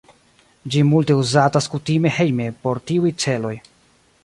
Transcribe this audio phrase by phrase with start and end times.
[0.75, 3.55] Ĝi multe uzatas kutime hejme por tiuj celoj.